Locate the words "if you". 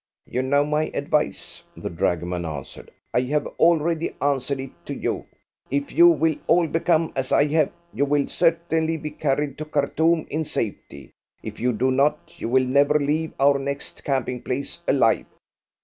5.69-6.09, 11.43-11.71